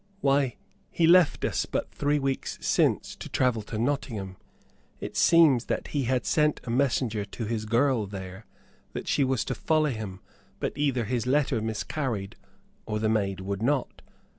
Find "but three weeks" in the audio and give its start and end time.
1.67-2.57